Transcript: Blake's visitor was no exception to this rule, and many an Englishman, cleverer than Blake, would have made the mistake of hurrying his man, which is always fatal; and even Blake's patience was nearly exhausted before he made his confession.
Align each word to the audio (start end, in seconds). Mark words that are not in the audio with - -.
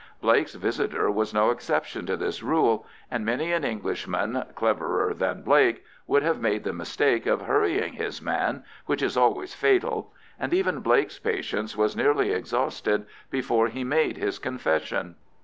Blake's 0.19 0.55
visitor 0.55 1.11
was 1.11 1.31
no 1.31 1.51
exception 1.51 2.07
to 2.07 2.17
this 2.17 2.41
rule, 2.41 2.87
and 3.11 3.23
many 3.23 3.51
an 3.53 3.63
Englishman, 3.63 4.41
cleverer 4.55 5.13
than 5.13 5.43
Blake, 5.43 5.83
would 6.07 6.23
have 6.23 6.41
made 6.41 6.63
the 6.63 6.73
mistake 6.73 7.27
of 7.27 7.43
hurrying 7.43 7.93
his 7.93 8.19
man, 8.19 8.63
which 8.87 9.03
is 9.03 9.15
always 9.15 9.53
fatal; 9.53 10.11
and 10.39 10.55
even 10.55 10.79
Blake's 10.79 11.19
patience 11.19 11.77
was 11.77 11.95
nearly 11.95 12.31
exhausted 12.31 13.05
before 13.29 13.67
he 13.67 13.83
made 13.83 14.17
his 14.17 14.39
confession. 14.39 15.17